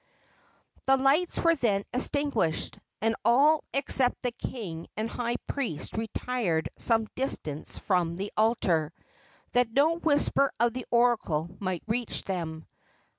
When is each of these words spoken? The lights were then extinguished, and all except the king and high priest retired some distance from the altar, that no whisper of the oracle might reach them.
The 0.87 0.97
lights 0.97 1.37
were 1.39 1.53
then 1.53 1.83
extinguished, 1.93 2.79
and 3.03 3.15
all 3.23 3.63
except 3.71 4.23
the 4.23 4.31
king 4.31 4.87
and 4.97 5.07
high 5.07 5.35
priest 5.45 5.93
retired 5.93 6.69
some 6.75 7.05
distance 7.13 7.77
from 7.77 8.15
the 8.15 8.33
altar, 8.35 8.93
that 9.51 9.69
no 9.69 9.97
whisper 9.99 10.51
of 10.59 10.73
the 10.73 10.87
oracle 10.89 11.55
might 11.59 11.83
reach 11.85 12.23
them. 12.23 12.65